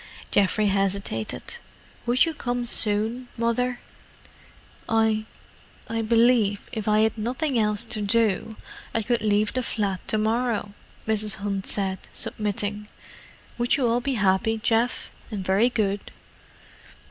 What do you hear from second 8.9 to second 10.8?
I could leave the flat to morrow,"